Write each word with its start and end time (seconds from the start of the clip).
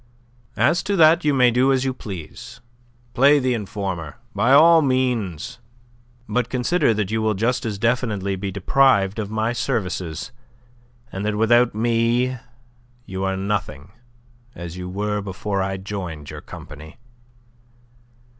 "As 0.57 0.81
to 0.81 0.95
that, 0.95 1.23
you 1.23 1.31
may 1.31 1.51
do 1.51 1.71
as 1.71 1.85
you 1.85 1.93
please. 1.93 2.59
Play 3.13 3.37
the 3.37 3.53
informer, 3.53 4.17
by 4.33 4.51
all 4.51 4.81
means. 4.81 5.59
But 6.27 6.49
consider 6.49 6.91
that 6.95 7.11
you 7.11 7.21
will 7.21 7.35
just 7.35 7.67
as 7.67 7.77
definitely 7.77 8.35
be 8.35 8.49
deprived 8.49 9.19
of 9.19 9.29
my 9.29 9.53
services, 9.53 10.31
and 11.11 11.23
that 11.23 11.37
without 11.37 11.75
me 11.75 12.35
you 13.05 13.23
are 13.23 13.37
nothing 13.37 13.91
as 14.55 14.75
you 14.75 14.89
were 14.89 15.21
before 15.21 15.61
I 15.61 15.77
joined 15.77 16.31
your 16.31 16.41
company." 16.41 16.97